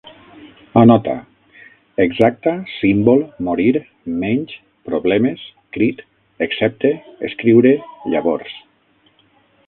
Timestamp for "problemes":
4.89-5.43